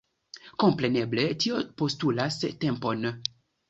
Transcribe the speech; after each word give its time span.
Kompreneble 0.63 1.27
tio 1.45 1.63
postulas 1.85 2.43
tempon. 2.67 3.11